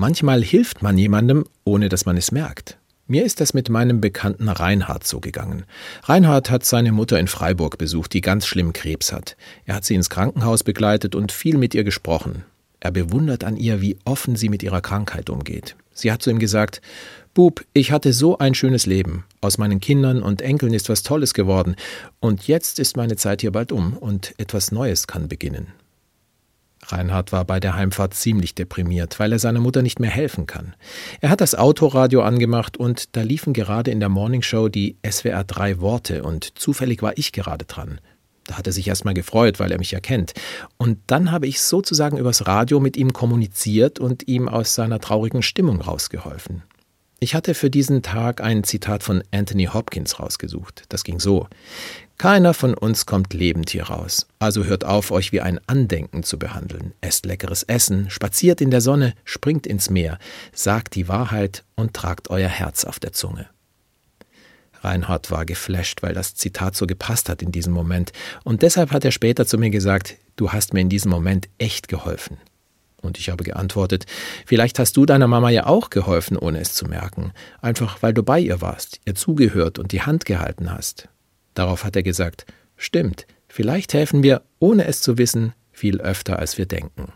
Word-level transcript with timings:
Manchmal 0.00 0.42
hilft 0.42 0.80
man 0.80 0.96
jemandem, 0.96 1.44
ohne 1.62 1.90
dass 1.90 2.06
man 2.06 2.16
es 2.16 2.32
merkt. 2.32 2.78
Mir 3.06 3.22
ist 3.22 3.38
das 3.38 3.52
mit 3.52 3.68
meinem 3.68 4.00
Bekannten 4.00 4.48
Reinhard 4.48 5.06
so 5.06 5.20
gegangen. 5.20 5.64
Reinhard 6.04 6.48
hat 6.48 6.64
seine 6.64 6.90
Mutter 6.90 7.20
in 7.20 7.28
Freiburg 7.28 7.76
besucht, 7.76 8.14
die 8.14 8.22
ganz 8.22 8.46
schlimm 8.46 8.72
Krebs 8.72 9.12
hat. 9.12 9.36
Er 9.66 9.74
hat 9.74 9.84
sie 9.84 9.94
ins 9.94 10.08
Krankenhaus 10.08 10.64
begleitet 10.64 11.14
und 11.14 11.32
viel 11.32 11.58
mit 11.58 11.74
ihr 11.74 11.84
gesprochen. 11.84 12.44
Er 12.80 12.92
bewundert 12.92 13.44
an 13.44 13.58
ihr, 13.58 13.82
wie 13.82 13.98
offen 14.06 14.36
sie 14.36 14.48
mit 14.48 14.62
ihrer 14.62 14.80
Krankheit 14.80 15.28
umgeht. 15.28 15.76
Sie 15.92 16.10
hat 16.10 16.22
zu 16.22 16.30
ihm 16.30 16.38
gesagt, 16.38 16.80
Bub, 17.34 17.62
ich 17.74 17.92
hatte 17.92 18.14
so 18.14 18.38
ein 18.38 18.54
schönes 18.54 18.86
Leben. 18.86 19.24
Aus 19.42 19.58
meinen 19.58 19.80
Kindern 19.80 20.22
und 20.22 20.40
Enkeln 20.40 20.72
ist 20.72 20.88
was 20.88 21.02
Tolles 21.02 21.34
geworden. 21.34 21.76
Und 22.20 22.46
jetzt 22.46 22.78
ist 22.78 22.96
meine 22.96 23.16
Zeit 23.16 23.42
hier 23.42 23.52
bald 23.52 23.70
um 23.70 23.98
und 23.98 24.32
etwas 24.38 24.72
Neues 24.72 25.06
kann 25.06 25.28
beginnen. 25.28 25.74
Reinhard 26.92 27.32
war 27.32 27.44
bei 27.44 27.60
der 27.60 27.74
Heimfahrt 27.74 28.14
ziemlich 28.14 28.54
deprimiert, 28.54 29.18
weil 29.18 29.32
er 29.32 29.38
seiner 29.38 29.60
Mutter 29.60 29.82
nicht 29.82 30.00
mehr 30.00 30.10
helfen 30.10 30.46
kann. 30.46 30.74
Er 31.20 31.30
hat 31.30 31.40
das 31.40 31.54
Autoradio 31.54 32.22
angemacht 32.22 32.76
und 32.76 33.16
da 33.16 33.22
liefen 33.22 33.52
gerade 33.52 33.90
in 33.90 34.00
der 34.00 34.08
Morningshow 34.08 34.68
die 34.68 34.96
SWR 35.08 35.44
3 35.44 35.80
Worte 35.80 36.22
und 36.22 36.58
zufällig 36.58 37.02
war 37.02 37.16
ich 37.16 37.32
gerade 37.32 37.64
dran. 37.64 38.00
Da 38.44 38.58
hat 38.58 38.66
er 38.66 38.72
sich 38.72 38.88
erstmal 38.88 39.14
gefreut, 39.14 39.60
weil 39.60 39.70
er 39.70 39.78
mich 39.78 39.92
ja 39.92 40.00
kennt. 40.00 40.32
Und 40.76 40.98
dann 41.06 41.30
habe 41.30 41.46
ich 41.46 41.60
sozusagen 41.60 42.18
übers 42.18 42.46
Radio 42.46 42.80
mit 42.80 42.96
ihm 42.96 43.12
kommuniziert 43.12 44.00
und 44.00 44.26
ihm 44.26 44.48
aus 44.48 44.74
seiner 44.74 44.98
traurigen 44.98 45.42
Stimmung 45.42 45.80
rausgeholfen. 45.80 46.64
Ich 47.22 47.34
hatte 47.34 47.52
für 47.52 47.68
diesen 47.68 48.00
Tag 48.00 48.40
ein 48.40 48.64
Zitat 48.64 49.02
von 49.02 49.22
Anthony 49.30 49.66
Hopkins 49.66 50.18
rausgesucht. 50.18 50.84
Das 50.88 51.04
ging 51.04 51.20
so. 51.20 51.48
Keiner 52.16 52.54
von 52.54 52.72
uns 52.72 53.04
kommt 53.04 53.34
lebend 53.34 53.68
hier 53.68 53.84
raus. 53.84 54.26
Also 54.38 54.64
hört 54.64 54.86
auf, 54.86 55.10
euch 55.10 55.30
wie 55.30 55.42
ein 55.42 55.60
Andenken 55.66 56.22
zu 56.22 56.38
behandeln. 56.38 56.94
Esst 57.02 57.26
leckeres 57.26 57.62
Essen, 57.62 58.08
spaziert 58.08 58.62
in 58.62 58.70
der 58.70 58.80
Sonne, 58.80 59.12
springt 59.24 59.66
ins 59.66 59.90
Meer, 59.90 60.18
sagt 60.54 60.94
die 60.94 61.08
Wahrheit 61.08 61.62
und 61.76 61.92
tragt 61.92 62.30
euer 62.30 62.48
Herz 62.48 62.86
auf 62.86 62.98
der 62.98 63.12
Zunge. 63.12 63.50
Reinhard 64.80 65.30
war 65.30 65.44
geflasht, 65.44 66.02
weil 66.02 66.14
das 66.14 66.34
Zitat 66.34 66.74
so 66.74 66.86
gepasst 66.86 67.28
hat 67.28 67.42
in 67.42 67.52
diesem 67.52 67.74
Moment. 67.74 68.12
Und 68.44 68.62
deshalb 68.62 68.92
hat 68.92 69.04
er 69.04 69.12
später 69.12 69.44
zu 69.44 69.58
mir 69.58 69.68
gesagt, 69.68 70.16
du 70.36 70.52
hast 70.52 70.72
mir 70.72 70.80
in 70.80 70.88
diesem 70.88 71.10
Moment 71.10 71.50
echt 71.58 71.88
geholfen. 71.88 72.38
Und 73.00 73.18
ich 73.18 73.30
habe 73.30 73.44
geantwortet, 73.44 74.06
vielleicht 74.46 74.78
hast 74.78 74.96
du 74.96 75.06
deiner 75.06 75.26
Mama 75.26 75.50
ja 75.50 75.66
auch 75.66 75.90
geholfen, 75.90 76.36
ohne 76.36 76.60
es 76.60 76.74
zu 76.74 76.86
merken, 76.86 77.32
einfach 77.60 78.02
weil 78.02 78.14
du 78.14 78.22
bei 78.22 78.38
ihr 78.38 78.60
warst, 78.60 79.00
ihr 79.04 79.14
zugehört 79.14 79.78
und 79.78 79.92
die 79.92 80.02
Hand 80.02 80.24
gehalten 80.24 80.72
hast. 80.72 81.08
Darauf 81.54 81.84
hat 81.84 81.96
er 81.96 82.02
gesagt, 82.02 82.46
stimmt, 82.76 83.26
vielleicht 83.48 83.94
helfen 83.94 84.22
wir, 84.22 84.42
ohne 84.58 84.86
es 84.86 85.00
zu 85.00 85.18
wissen, 85.18 85.54
viel 85.72 86.00
öfter 86.00 86.38
als 86.38 86.58
wir 86.58 86.66
denken. 86.66 87.06